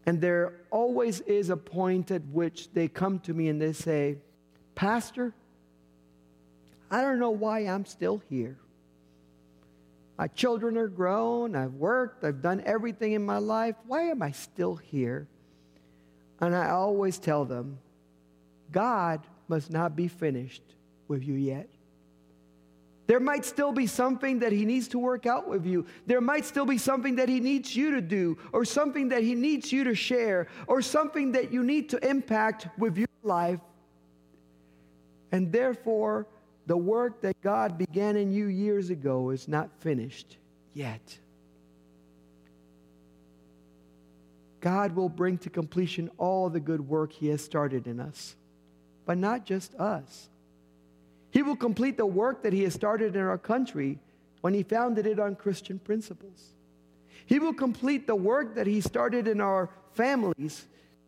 And 0.07 0.21
there 0.21 0.55
always 0.71 1.21
is 1.21 1.51
a 1.51 1.57
point 1.57 2.11
at 2.11 2.23
which 2.27 2.73
they 2.73 2.89
come 2.89 3.19
to 3.21 3.35
me 3.35 3.49
and 3.49 3.61
they 3.61 3.73
say, 3.73 4.19
Pastor, 4.75 5.35
I 6.91 7.03
don't 7.03 7.19
know 7.19 7.31
why 7.31 7.61
I'm 7.61 7.85
still 7.85 8.23
here. 8.29 8.57
My 10.19 10.29
children 10.29 10.79
are 10.79 10.89
grown, 10.89 11.55
I've 11.55 11.75
worked, 11.75 12.25
I've 12.25 12.41
done 12.41 12.63
everything 12.65 13.13
in 13.13 13.25
my 13.25 13.39
life. 13.39 13.77
Why 13.87 14.05
am 14.05 14.23
I 14.23 14.31
still 14.31 14.77
here? 14.77 15.29
And 16.41 16.55
I 16.55 16.71
always 16.71 17.19
tell 17.19 17.45
them, 17.45 17.79
God 18.73 19.21
must 19.49 19.71
not 19.71 19.95
be 19.95 20.09
finished 20.09 20.63
with 21.07 21.23
you 21.23 21.35
yet. 21.35 21.69
There 23.07 23.21
might 23.21 23.45
still 23.45 23.73
be 23.73 23.87
something 23.87 24.41
that 24.41 24.51
he 24.51 24.65
needs 24.65 24.89
to 24.89 24.99
work 24.99 25.27
out 25.27 25.49
with 25.49 25.65
you. 25.65 25.87
There 26.07 26.21
might 26.21 26.45
still 26.45 26.67
be 26.67 26.79
something 26.79 27.17
that 27.17 27.29
he 27.29 27.39
needs 27.39 27.77
you 27.77 27.93
to 27.93 28.01
do, 28.01 28.37
or 28.53 28.65
something 28.65 29.11
that 29.11 29.23
he 29.23 29.35
needs 29.35 29.71
you 29.71 29.85
to 29.85 29.95
share, 29.95 30.49
or 30.67 30.83
something 30.83 31.33
that 31.33 31.53
you 31.53 31.63
need 31.63 31.91
to 31.91 32.05
impact 32.05 32.67
with 32.79 32.97
your 32.97 33.07
life. 33.23 33.61
And 35.31 35.53
therefore, 35.53 36.27
the 36.67 36.77
work 36.77 37.23
that 37.23 37.41
God 37.43 37.79
began 37.79 38.17
in 38.17 38.33
you 38.33 38.47
years 38.47 38.91
ago 38.91 39.31
is 39.31 39.49
not 39.49 39.71
finished 39.81 40.37
yet. 40.75 41.19
God 44.61 44.97
will 44.97 45.09
bring 45.09 45.39
to 45.39 45.51
completion 45.51 46.11
all 46.19 46.51
the 46.51 46.61
good 46.61 46.89
work 46.89 47.13
he 47.13 47.29
has 47.29 47.43
started 47.43 47.87
in 47.87 48.01
us 48.01 48.35
but 49.07 49.17
not 49.17 49.47
just 49.47 49.75
us. 49.77 50.29
He 51.31 51.43
will 51.43 51.57
complete 51.57 51.97
the 51.97 52.05
work 52.05 52.43
that 52.43 52.53
He 52.53 52.65
has 52.65 52.75
started 52.75 53.17
in 53.17 53.23
our 53.23 53.39
country 53.39 53.99
when 54.43 54.53
He 54.53 54.63
founded 54.63 55.07
it 55.07 55.19
on 55.19 55.37
Christian 55.37 55.79
principles. 55.79 56.53
He 57.25 57.39
will 57.39 57.55
complete 57.55 58.07
the 58.07 58.17
work 58.17 58.57
that 58.57 58.67
He 58.67 58.81
started 58.81 59.29
in 59.29 59.41
our 59.41 59.71
families 59.95 60.67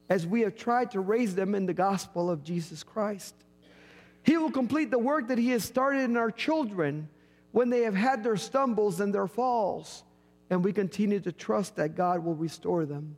as 0.08 0.26
we 0.26 0.40
have 0.42 0.56
tried 0.56 0.92
to 0.92 1.00
raise 1.00 1.34
them 1.34 1.54
in 1.54 1.66
the 1.66 1.74
gospel 1.74 2.30
of 2.30 2.42
Jesus 2.42 2.82
Christ. 2.82 3.34
He 4.28 4.36
will 4.36 4.50
complete 4.50 4.90
the 4.90 4.98
work 4.98 5.28
that 5.28 5.38
He 5.38 5.48
has 5.52 5.64
started 5.64 6.00
in 6.00 6.18
our 6.18 6.30
children 6.30 7.08
when 7.52 7.70
they 7.70 7.80
have 7.84 7.94
had 7.94 8.22
their 8.22 8.36
stumbles 8.36 9.00
and 9.00 9.14
their 9.14 9.26
falls, 9.26 10.04
and 10.50 10.62
we 10.62 10.70
continue 10.70 11.18
to 11.20 11.32
trust 11.32 11.76
that 11.76 11.94
God 11.94 12.22
will 12.22 12.34
restore 12.34 12.84
them. 12.84 13.16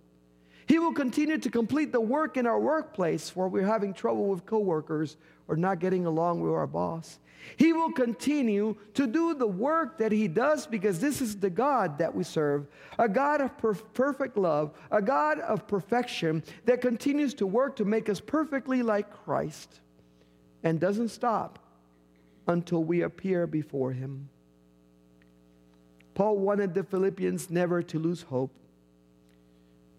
He 0.69 0.79
will 0.79 0.93
continue 0.93 1.37
to 1.37 1.51
complete 1.51 1.91
the 1.91 2.01
work 2.01 2.37
in 2.37 2.47
our 2.47 2.61
workplace 2.61 3.35
where 3.35 3.49
we're 3.49 3.67
having 3.67 3.93
trouble 3.93 4.27
with 4.27 4.47
coworkers 4.47 5.17
or 5.49 5.57
not 5.57 5.81
getting 5.81 6.07
along 6.07 6.43
with 6.43 6.53
our 6.53 6.69
boss. 6.69 7.19
He 7.57 7.73
will 7.73 7.91
continue 7.91 8.77
to 8.95 9.09
do 9.09 9.35
the 9.35 9.49
work 9.49 9.99
that 9.99 10.13
He 10.13 10.29
does 10.29 10.65
because 10.65 11.01
this 11.01 11.21
is 11.21 11.37
the 11.37 11.51
God 11.51 11.99
that 11.99 12.15
we 12.15 12.23
serve 12.23 12.69
a 13.01 13.09
God 13.09 13.41
of 13.41 13.59
per- 13.59 13.75
perfect 13.75 14.37
love, 14.37 14.79
a 14.93 15.03
God 15.03 15.41
of 15.41 15.67
perfection 15.67 16.45
that 16.67 16.81
continues 16.81 17.35
to 17.35 17.49
work 17.49 17.75
to 17.75 17.85
make 17.85 18.09
us 18.09 18.21
perfectly 18.21 18.85
like 18.85 19.13
Christ 19.25 19.81
and 20.63 20.81
doesn't 20.81 21.09
stop 21.09 21.59
until 22.47 22.83
we 22.83 23.03
appear 23.03 23.47
before 23.47 23.93
Him. 23.93 24.29
Paul 26.15 26.39
wanted 26.39 26.75
the 26.75 26.83
Philippians 26.83 27.51
never 27.51 27.83
to 27.83 27.99
lose 27.99 28.23
hope. 28.23 28.53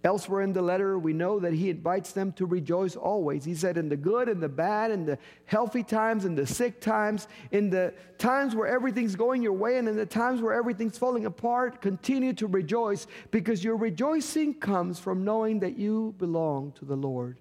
Elsewhere 0.03 0.41
in 0.41 0.51
the 0.51 0.62
letter, 0.63 0.98
we 0.98 1.13
know 1.13 1.39
that 1.39 1.53
he 1.53 1.70
invites 1.70 2.12
them 2.12 2.32
to 2.34 2.48
rejoice 2.48 2.96
always. 2.96 3.46
He 3.46 3.53
said, 3.53 3.77
in 3.77 3.88
the 3.88 3.96
good 3.96 4.30
and 4.30 4.41
the 4.41 4.50
bad, 4.50 4.89
in 4.89 5.06
the 5.06 5.20
healthy 5.46 5.84
times, 5.84 6.25
in 6.25 6.34
the 6.34 6.48
sick 6.48 6.82
times, 6.82 7.27
in 7.51 7.70
the 7.70 7.94
times 8.18 8.56
where 8.56 8.68
everything's 8.68 9.15
going 9.15 9.44
your 9.44 9.53
way, 9.53 9.77
and 9.77 9.88
in 9.88 9.96
the 9.96 10.06
times 10.08 10.41
where 10.41 10.53
everything's 10.53 10.98
falling 10.98 11.27
apart, 11.27 11.82
continue 11.82 12.34
to 12.34 12.48
rejoice 12.48 13.06
because 13.30 13.63
your 13.63 13.75
rejoicing 13.75 14.56
comes 14.56 14.98
from 14.98 15.24
knowing 15.24 15.60
that 15.60 15.77
you 15.77 16.15
belong 16.18 16.72
to 16.74 16.86
the 16.86 16.96
Lord 16.96 17.38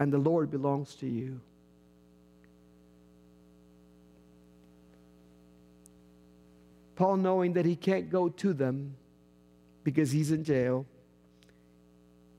and 0.00 0.12
the 0.12 0.18
Lord 0.18 0.50
belongs 0.50 0.96
to 0.96 1.06
you. 1.06 1.40
Paul, 6.94 7.16
knowing 7.16 7.54
that 7.54 7.66
he 7.66 7.76
can't 7.76 8.10
go 8.10 8.28
to 8.28 8.52
them 8.52 8.96
because 9.84 10.10
he's 10.10 10.30
in 10.30 10.44
jail 10.44 10.86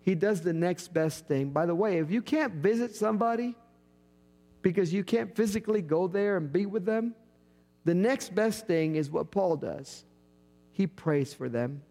he 0.04 0.16
does 0.16 0.42
the 0.42 0.54
next 0.54 0.94
best 0.94 1.28
thing. 1.28 1.52
By 1.52 1.66
the 1.66 1.74
way, 1.74 2.00
if 2.00 2.12
you 2.12 2.22
can't 2.22 2.56
visit 2.56 2.94
somebody 2.94 3.56
because 4.62 4.94
you 4.94 5.04
can't 5.04 5.34
physically 5.34 5.82
go 5.82 6.08
there 6.08 6.36
and 6.36 6.52
be 6.52 6.66
with 6.66 6.86
them, 6.86 7.16
the 7.86 7.94
next 7.94 8.36
best 8.36 8.68
thing 8.68 8.96
is 8.98 9.10
what 9.10 9.32
Paul 9.32 9.56
does. 9.56 10.04
He 10.74 10.88
prays 10.88 11.34
for 11.34 11.48
them. 11.48 11.82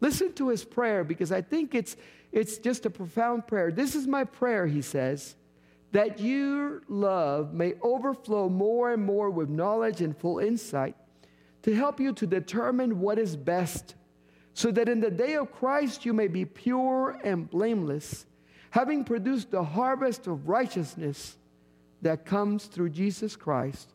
Listen 0.00 0.32
to 0.34 0.48
his 0.48 0.64
prayer 0.64 1.02
because 1.02 1.32
I 1.32 1.42
think 1.42 1.74
it's, 1.74 1.96
it's 2.30 2.58
just 2.58 2.86
a 2.86 2.90
profound 2.90 3.48
prayer. 3.48 3.72
This 3.72 3.96
is 3.96 4.06
my 4.06 4.22
prayer, 4.22 4.68
he 4.68 4.80
says, 4.80 5.34
that 5.90 6.20
your 6.20 6.82
love 6.88 7.52
may 7.52 7.74
overflow 7.82 8.48
more 8.48 8.92
and 8.92 9.04
more 9.04 9.28
with 9.28 9.48
knowledge 9.48 10.02
and 10.02 10.16
full 10.16 10.38
insight 10.38 10.94
to 11.62 11.74
help 11.74 12.00
you 12.00 12.12
to 12.14 12.26
determine 12.26 13.00
what 13.00 13.18
is 13.18 13.36
best 13.36 13.94
so 14.54 14.70
that 14.72 14.88
in 14.88 15.00
the 15.00 15.10
day 15.10 15.34
of 15.34 15.52
Christ 15.52 16.04
you 16.04 16.12
may 16.12 16.26
be 16.26 16.44
pure 16.44 17.18
and 17.22 17.48
blameless, 17.48 18.26
having 18.70 19.04
produced 19.04 19.50
the 19.50 19.62
harvest 19.62 20.26
of 20.26 20.48
righteousness 20.48 21.36
that 22.02 22.24
comes 22.24 22.66
through 22.66 22.90
Jesus 22.90 23.36
Christ 23.36 23.88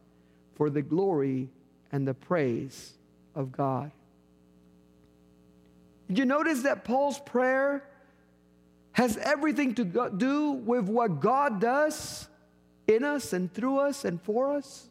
for 0.55 0.69
the 0.69 0.81
glory 0.81 1.49
and 1.91 2.07
the 2.07 2.13
praise 2.13 2.93
of 3.35 3.51
God. 3.51 3.91
Did 6.07 6.17
you 6.17 6.25
notice 6.25 6.61
that 6.63 6.83
Paul's 6.83 7.19
prayer 7.19 7.83
has 8.93 9.17
everything 9.17 9.75
to 9.75 10.11
do 10.15 10.51
with 10.51 10.85
what 10.85 11.19
God 11.19 11.59
does 11.59 12.27
in 12.87 13.03
us 13.03 13.33
and 13.33 13.51
through 13.53 13.79
us 13.79 14.05
and 14.05 14.21
for 14.21 14.55
us? 14.55 14.87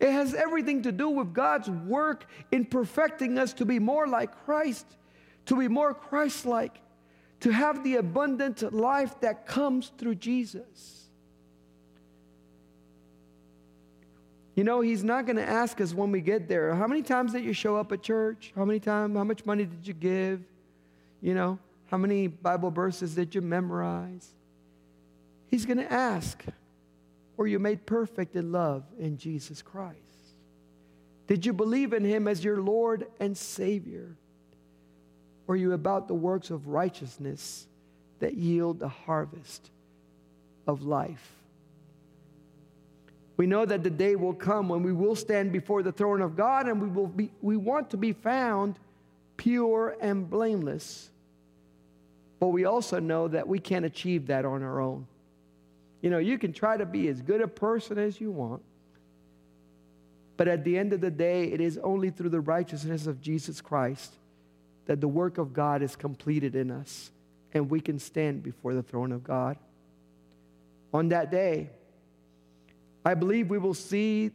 It 0.00 0.10
has 0.10 0.34
everything 0.34 0.82
to 0.82 0.92
do 0.92 1.08
with 1.08 1.32
God's 1.32 1.70
work 1.70 2.26
in 2.50 2.64
perfecting 2.64 3.38
us 3.38 3.52
to 3.54 3.64
be 3.64 3.78
more 3.78 4.06
like 4.06 4.44
Christ, 4.44 4.86
to 5.46 5.56
be 5.56 5.68
more 5.68 5.94
Christ 5.94 6.46
like, 6.46 6.80
to 7.40 7.50
have 7.50 7.84
the 7.84 7.96
abundant 7.96 8.72
life 8.72 9.20
that 9.20 9.46
comes 9.46 9.92
through 9.98 10.16
Jesus. 10.16 11.04
You 14.54 14.64
know, 14.64 14.80
He's 14.80 15.02
not 15.02 15.26
going 15.26 15.36
to 15.36 15.48
ask 15.48 15.80
us 15.80 15.92
when 15.92 16.12
we 16.12 16.20
get 16.20 16.48
there, 16.48 16.74
how 16.74 16.86
many 16.86 17.02
times 17.02 17.32
did 17.32 17.44
you 17.44 17.52
show 17.52 17.76
up 17.76 17.92
at 17.92 18.02
church? 18.02 18.52
How 18.54 18.64
many 18.64 18.80
times? 18.80 19.16
How 19.16 19.24
much 19.24 19.44
money 19.44 19.64
did 19.64 19.86
you 19.86 19.94
give? 19.94 20.40
You 21.20 21.34
know, 21.34 21.58
how 21.86 21.98
many 21.98 22.28
Bible 22.28 22.70
verses 22.70 23.14
did 23.14 23.34
you 23.34 23.40
memorize? 23.40 24.28
He's 25.48 25.66
going 25.66 25.78
to 25.78 25.92
ask, 25.92 26.44
Were 27.36 27.46
you 27.46 27.58
made 27.58 27.86
perfect 27.86 28.36
in 28.36 28.52
love 28.52 28.84
in 28.98 29.18
Jesus 29.18 29.62
Christ? 29.62 29.98
Did 31.26 31.46
you 31.46 31.52
believe 31.52 31.92
in 31.92 32.04
him 32.04 32.28
as 32.28 32.44
your 32.44 32.60
Lord 32.60 33.06
and 33.18 33.36
Savior? 33.36 34.16
Were 35.46 35.56
you 35.56 35.72
about 35.72 36.08
the 36.08 36.14
works 36.14 36.50
of 36.50 36.68
righteousness 36.68 37.66
that 38.20 38.34
yield 38.34 38.78
the 38.78 38.88
harvest 38.88 39.70
of 40.66 40.82
life? 40.82 41.32
We 43.36 43.46
know 43.46 43.64
that 43.64 43.82
the 43.82 43.90
day 43.90 44.14
will 44.14 44.34
come 44.34 44.68
when 44.68 44.82
we 44.82 44.92
will 44.92 45.16
stand 45.16 45.50
before 45.50 45.82
the 45.82 45.92
throne 45.92 46.22
of 46.22 46.36
God 46.36 46.68
and 46.68 46.80
we 46.80 46.88
will 46.88 47.08
be 47.08 47.32
we 47.42 47.56
want 47.56 47.90
to 47.90 47.96
be 47.96 48.12
found 48.12 48.78
pure 49.36 49.96
and 50.00 50.28
blameless. 50.30 51.10
But 52.38 52.48
we 52.48 52.64
also 52.64 53.00
know 53.00 53.28
that 53.28 53.48
we 53.48 53.58
can't 53.58 53.84
achieve 53.84 54.28
that 54.28 54.44
on 54.44 54.62
our 54.62 54.80
own. 54.80 55.06
You 56.04 56.10
know, 56.10 56.18
you 56.18 56.36
can 56.36 56.52
try 56.52 56.76
to 56.76 56.84
be 56.84 57.08
as 57.08 57.22
good 57.22 57.40
a 57.40 57.48
person 57.48 57.96
as 57.96 58.20
you 58.20 58.30
want. 58.30 58.60
But 60.36 60.48
at 60.48 60.62
the 60.62 60.76
end 60.76 60.92
of 60.92 61.00
the 61.00 61.10
day, 61.10 61.44
it 61.44 61.62
is 61.62 61.78
only 61.78 62.10
through 62.10 62.28
the 62.28 62.42
righteousness 62.42 63.06
of 63.06 63.22
Jesus 63.22 63.62
Christ 63.62 64.12
that 64.84 65.00
the 65.00 65.08
work 65.08 65.38
of 65.38 65.54
God 65.54 65.80
is 65.80 65.96
completed 65.96 66.56
in 66.56 66.70
us 66.70 67.10
and 67.54 67.70
we 67.70 67.80
can 67.80 67.98
stand 67.98 68.42
before 68.42 68.74
the 68.74 68.82
throne 68.82 69.12
of 69.12 69.24
God. 69.24 69.56
On 70.92 71.08
that 71.08 71.30
day, 71.30 71.70
I 73.02 73.14
believe 73.14 73.48
we 73.48 73.56
will 73.56 73.72
see 73.72 74.30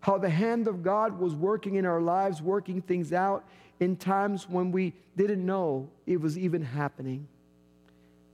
how 0.00 0.16
the 0.16 0.30
hand 0.30 0.68
of 0.68 0.82
God 0.82 1.20
was 1.20 1.34
working 1.34 1.74
in 1.74 1.84
our 1.84 2.00
lives, 2.00 2.40
working 2.40 2.80
things 2.80 3.12
out 3.12 3.46
in 3.78 3.94
times 3.94 4.48
when 4.48 4.72
we 4.72 4.94
didn't 5.18 5.44
know 5.44 5.90
it 6.06 6.18
was 6.18 6.38
even 6.38 6.62
happening. 6.62 7.28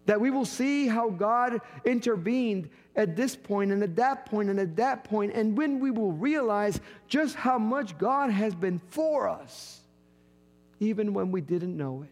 That 0.07 0.21
we 0.21 0.31
will 0.31 0.45
see 0.45 0.87
how 0.87 1.11
God 1.11 1.61
intervened 1.85 2.69
at 2.97 3.17
this 3.17 3.35
point 3.35 3.73
and 3.73 3.83
at 3.83 3.97
that 3.97 4.27
point 4.27 4.51
and 4.51 4.61
at 4.61 4.77
that 4.77 5.05
point, 5.05 5.33
and 5.35 5.57
when 5.57 5.81
we 5.81 5.91
will 5.91 6.13
realize 6.13 6.81
just 7.09 7.35
how 7.35 7.59
much 7.59 7.97
God 7.99 8.31
has 8.31 8.55
been 8.55 8.81
for 8.89 9.29
us, 9.29 9.81
even 10.81 11.15
when 11.15 11.33
we 11.33 11.41
didn't 11.41 11.77
know 11.77 12.03
it. 12.03 12.11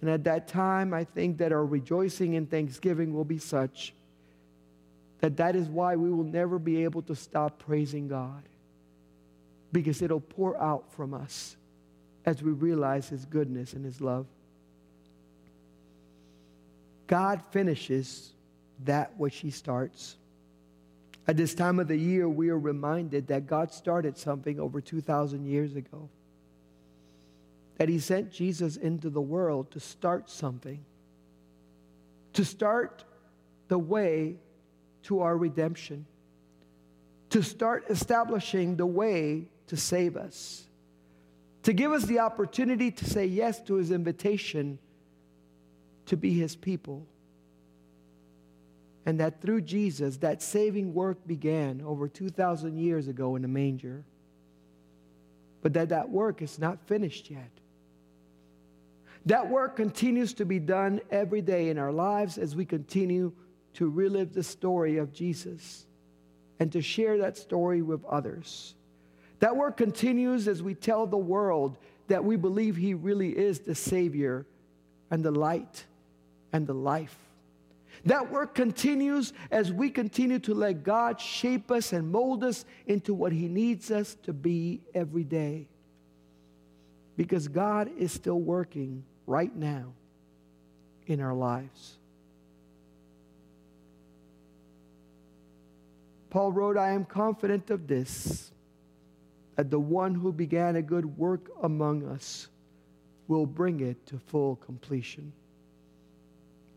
And 0.00 0.10
at 0.10 0.24
that 0.24 0.48
time, 0.48 0.92
I 0.92 1.04
think 1.04 1.38
that 1.38 1.52
our 1.52 1.64
rejoicing 1.64 2.34
and 2.34 2.50
thanksgiving 2.50 3.14
will 3.14 3.24
be 3.24 3.38
such 3.38 3.94
that 5.20 5.36
that 5.36 5.54
is 5.54 5.68
why 5.68 5.94
we 5.94 6.10
will 6.10 6.24
never 6.24 6.58
be 6.58 6.82
able 6.82 7.02
to 7.02 7.14
stop 7.14 7.60
praising 7.60 8.08
God 8.08 8.42
because 9.70 10.02
it'll 10.02 10.20
pour 10.20 10.60
out 10.60 10.92
from 10.92 11.14
us 11.14 11.56
as 12.26 12.42
we 12.42 12.50
realize 12.50 13.08
His 13.08 13.24
goodness 13.24 13.72
and 13.72 13.84
His 13.84 14.00
love. 14.00 14.26
God 17.12 17.42
finishes 17.50 18.32
that 18.86 19.18
which 19.18 19.36
He 19.36 19.50
starts. 19.50 20.16
At 21.28 21.36
this 21.36 21.54
time 21.54 21.78
of 21.78 21.86
the 21.86 21.94
year, 21.94 22.26
we 22.26 22.48
are 22.48 22.58
reminded 22.58 23.26
that 23.26 23.46
God 23.46 23.70
started 23.70 24.16
something 24.16 24.58
over 24.58 24.80
2,000 24.80 25.44
years 25.44 25.76
ago. 25.76 26.08
That 27.76 27.90
He 27.90 27.98
sent 27.98 28.32
Jesus 28.32 28.78
into 28.78 29.10
the 29.10 29.20
world 29.20 29.70
to 29.72 29.78
start 29.78 30.30
something, 30.30 30.82
to 32.32 32.46
start 32.46 33.04
the 33.68 33.78
way 33.78 34.36
to 35.02 35.20
our 35.20 35.36
redemption, 35.36 36.06
to 37.28 37.42
start 37.42 37.84
establishing 37.90 38.76
the 38.76 38.86
way 38.86 39.48
to 39.66 39.76
save 39.76 40.16
us, 40.16 40.64
to 41.64 41.74
give 41.74 41.92
us 41.92 42.04
the 42.04 42.20
opportunity 42.20 42.90
to 42.90 43.04
say 43.04 43.26
yes 43.26 43.60
to 43.64 43.74
his 43.74 43.90
invitation 43.90 44.78
to 46.06 46.16
be 46.16 46.32
his 46.32 46.56
people. 46.56 47.06
And 49.04 49.18
that 49.20 49.40
through 49.40 49.62
Jesus, 49.62 50.18
that 50.18 50.42
saving 50.42 50.94
work 50.94 51.26
began 51.26 51.82
over 51.82 52.08
2,000 52.08 52.76
years 52.76 53.08
ago 53.08 53.34
in 53.36 53.42
the 53.42 53.48
manger. 53.48 54.04
But 55.60 55.74
that 55.74 55.88
that 55.90 56.10
work 56.10 56.42
is 56.42 56.58
not 56.58 56.86
finished 56.86 57.30
yet. 57.30 57.50
That 59.26 59.48
work 59.48 59.76
continues 59.76 60.34
to 60.34 60.44
be 60.44 60.58
done 60.58 61.00
every 61.10 61.42
day 61.42 61.68
in 61.68 61.78
our 61.78 61.92
lives 61.92 62.38
as 62.38 62.56
we 62.56 62.64
continue 62.64 63.32
to 63.74 63.88
relive 63.88 64.34
the 64.34 64.42
story 64.42 64.98
of 64.98 65.12
Jesus 65.12 65.86
and 66.58 66.70
to 66.72 66.82
share 66.82 67.18
that 67.18 67.36
story 67.36 67.82
with 67.82 68.04
others. 68.04 68.74
That 69.38 69.56
work 69.56 69.76
continues 69.76 70.46
as 70.46 70.62
we 70.62 70.74
tell 70.74 71.06
the 71.06 71.16
world 71.16 71.76
that 72.08 72.24
we 72.24 72.36
believe 72.36 72.76
He 72.76 72.94
really 72.94 73.36
is 73.36 73.60
the 73.60 73.74
Savior 73.74 74.46
and 75.10 75.24
the 75.24 75.30
light 75.30 75.84
and 76.52 76.66
the 76.66 76.74
life. 76.74 77.16
That 78.04 78.30
work 78.30 78.54
continues 78.54 79.32
as 79.50 79.72
we 79.72 79.90
continue 79.90 80.38
to 80.40 80.54
let 80.54 80.82
God 80.82 81.20
shape 81.20 81.70
us 81.70 81.92
and 81.92 82.10
mold 82.10 82.42
us 82.42 82.64
into 82.86 83.14
what 83.14 83.32
He 83.32 83.48
needs 83.48 83.90
us 83.90 84.16
to 84.24 84.32
be 84.32 84.80
every 84.94 85.24
day. 85.24 85.68
Because 87.16 87.46
God 87.48 87.90
is 87.96 88.10
still 88.10 88.40
working 88.40 89.04
right 89.26 89.54
now 89.54 89.92
in 91.06 91.20
our 91.20 91.34
lives. 91.34 91.98
Paul 96.30 96.50
wrote, 96.50 96.78
I 96.78 96.92
am 96.92 97.04
confident 97.04 97.70
of 97.70 97.86
this, 97.86 98.50
that 99.56 99.70
the 99.70 99.78
one 99.78 100.14
who 100.14 100.32
began 100.32 100.76
a 100.76 100.82
good 100.82 101.18
work 101.18 101.50
among 101.62 102.08
us 102.08 102.48
will 103.28 103.44
bring 103.44 103.80
it 103.80 104.06
to 104.06 104.18
full 104.18 104.56
completion. 104.56 105.32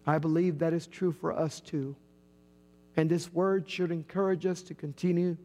I 0.08 0.18
believe 0.20 0.60
that 0.60 0.74
is 0.74 0.88
true 0.88 1.12
for 1.12 1.34
us 1.34 1.60
too. 1.60 1.96
And 2.98 3.10
this 3.10 3.34
word 3.34 3.70
should 3.70 3.92
encourage 3.92 4.46
us 4.46 4.62
to 4.64 4.74
continue 4.74 5.38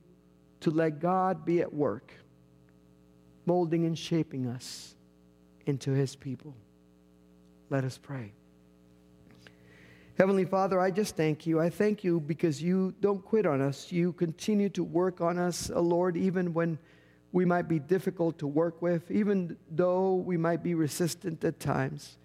to 0.60 0.70
let 0.70 1.00
God 1.00 1.44
be 1.44 1.60
at 1.60 1.72
work, 1.72 2.12
molding 3.46 3.86
and 3.86 3.98
shaping 3.98 4.46
us 4.46 4.94
into 5.66 5.92
his 5.92 6.14
people. 6.14 6.54
Let 7.70 7.84
us 7.84 7.98
pray. 7.98 8.32
Heavenly 10.18 10.44
Father, 10.44 10.78
I 10.78 10.90
just 10.90 11.16
thank 11.16 11.46
you. 11.46 11.60
I 11.60 11.70
thank 11.70 12.04
you 12.04 12.20
because 12.20 12.62
you 12.62 12.94
don't 13.00 13.24
quit 13.24 13.46
on 13.46 13.62
us. 13.62 13.90
You 13.90 14.12
continue 14.12 14.68
to 14.70 14.84
work 14.84 15.20
on 15.22 15.38
us, 15.38 15.70
oh 15.74 15.80
Lord, 15.80 16.16
even 16.16 16.52
when 16.52 16.78
we 17.32 17.44
might 17.44 17.68
be 17.68 17.78
difficult 17.78 18.38
to 18.40 18.46
work 18.46 18.82
with, 18.82 19.10
even 19.10 19.56
though 19.70 20.14
we 20.14 20.36
might 20.36 20.62
be 20.62 20.74
resistant 20.74 21.44
at 21.44 21.60
times. 21.60 22.18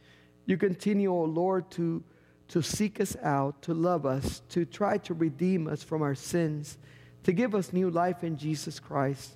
You 0.45 0.57
continue, 0.57 1.11
O 1.11 1.21
oh 1.21 1.23
Lord, 1.25 1.69
to, 1.71 2.03
to 2.49 2.61
seek 2.61 2.99
us 3.01 3.15
out, 3.21 3.61
to 3.63 3.73
love 3.73 4.05
us, 4.05 4.41
to 4.49 4.65
try 4.65 4.97
to 4.99 5.13
redeem 5.13 5.67
us 5.67 5.83
from 5.83 6.01
our 6.01 6.15
sins, 6.15 6.77
to 7.23 7.33
give 7.33 7.55
us 7.55 7.73
new 7.73 7.89
life 7.89 8.23
in 8.23 8.37
Jesus 8.37 8.79
Christ. 8.79 9.35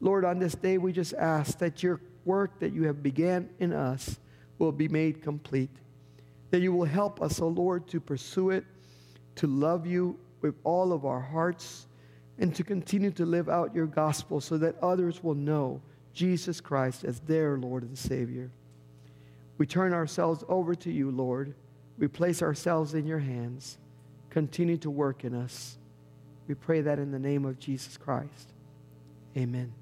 Lord, 0.00 0.24
on 0.24 0.38
this 0.38 0.54
day, 0.54 0.78
we 0.78 0.92
just 0.92 1.14
ask 1.14 1.58
that 1.58 1.82
your 1.82 2.00
work 2.24 2.58
that 2.60 2.72
you 2.72 2.84
have 2.84 3.02
began 3.02 3.48
in 3.58 3.72
us 3.72 4.18
will 4.58 4.72
be 4.72 4.88
made 4.88 5.22
complete 5.22 5.70
that 6.50 6.60
you 6.60 6.72
will 6.72 6.84
help 6.84 7.20
us, 7.20 7.40
O 7.40 7.46
oh 7.46 7.48
Lord, 7.48 7.86
to 7.88 8.00
pursue 8.00 8.50
it, 8.50 8.64
to 9.36 9.46
love 9.46 9.86
you 9.86 10.18
with 10.40 10.54
all 10.64 10.92
of 10.92 11.04
our 11.04 11.20
hearts, 11.20 11.86
and 12.38 12.54
to 12.54 12.62
continue 12.62 13.10
to 13.12 13.26
live 13.26 13.48
out 13.48 13.74
your 13.74 13.86
gospel 13.86 14.40
so 14.40 14.58
that 14.58 14.76
others 14.82 15.22
will 15.22 15.34
know 15.34 15.80
Jesus 16.12 16.60
Christ 16.60 17.04
as 17.04 17.20
their 17.20 17.58
Lord 17.58 17.82
and 17.82 17.96
Savior. 17.96 18.50
We 19.58 19.66
turn 19.66 19.92
ourselves 19.92 20.44
over 20.48 20.74
to 20.76 20.90
you, 20.90 21.10
Lord. 21.10 21.54
We 21.98 22.08
place 22.08 22.42
ourselves 22.42 22.94
in 22.94 23.06
your 23.06 23.18
hands. 23.18 23.78
Continue 24.30 24.76
to 24.78 24.90
work 24.90 25.24
in 25.24 25.34
us. 25.34 25.78
We 26.46 26.54
pray 26.54 26.82
that 26.82 26.98
in 26.98 27.10
the 27.10 27.18
name 27.18 27.44
of 27.44 27.58
Jesus 27.58 27.96
Christ. 27.96 28.52
Amen. 29.36 29.72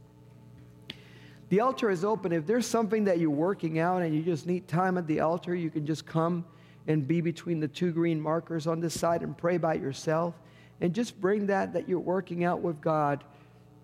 The 1.49 1.61
altar 1.61 1.91
is 1.91 2.05
open. 2.05 2.33
If 2.33 2.47
there's 2.47 2.67
something 2.67 3.05
that 3.05 3.19
you're 3.19 3.31
working 3.31 3.79
out 3.79 4.03
and 4.03 4.15
you 4.15 4.23
just 4.23 4.47
need 4.47 4.67
time 4.67 4.97
at 4.97 5.07
the 5.07 5.21
altar, 5.21 5.55
you 5.55 5.71
can 5.71 5.87
just 5.87 6.07
come 6.07 6.45
and 6.87 7.07
be 7.07 7.21
between 7.21 7.61
the 7.61 7.69
two 7.69 7.93
green 7.93 8.21
markers 8.21 8.67
on 8.67 8.81
this 8.81 8.99
side 8.99 9.23
and 9.23 9.37
pray 9.37 9.59
by 9.59 9.75
yourself 9.75 10.35
and 10.81 10.95
just 10.95 11.21
bring 11.21 11.47
that 11.47 11.73
that 11.73 11.89
you're 11.89 12.01
working 12.01 12.45
out 12.45 12.61
with 12.61 12.81
God 12.81 13.25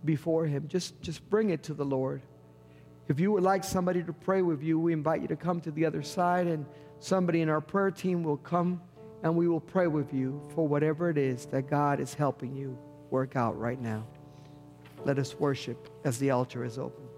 before 0.05 0.47
him. 0.47 0.67
Just 0.69 1.01
just 1.03 1.29
bring 1.31 1.51
it 1.51 1.63
to 1.65 1.75
the 1.75 1.85
Lord. 1.85 2.23
If 3.09 3.21
you 3.21 3.33
would 3.33 3.43
like 3.43 3.65
somebody 3.65 4.03
to 4.03 4.13
pray 4.13 4.43
with 4.43 4.63
you, 4.63 4.79
we 4.79 4.93
invite 4.93 5.23
you 5.23 5.29
to 5.29 5.37
come 5.37 5.61
to 5.63 5.71
the 5.71 5.85
other 5.85 6.03
side 6.03 6.47
and 6.47 6.65
somebody 7.01 7.41
in 7.41 7.49
our 7.49 7.61
prayer 7.61 7.91
team 7.91 8.23
will 8.23 8.37
come 8.37 8.81
and 9.23 9.37
we 9.37 9.49
will 9.49 9.61
pray 9.61 9.87
with 9.87 10.15
you 10.15 10.41
for 10.55 10.67
whatever 10.69 11.11
it 11.11 11.19
is 11.19 11.47
that 11.47 11.69
God 11.69 12.01
is 12.01 12.15
helping 12.15 12.55
you 12.55 12.79
work 13.11 13.37
out 13.37 13.59
right 13.59 13.81
now. 13.81 14.07
Let 15.05 15.19
us 15.19 15.35
worship 15.35 15.91
as 16.05 16.19
the 16.19 16.31
altar 16.31 16.65
is 16.65 16.79
open. 16.79 17.10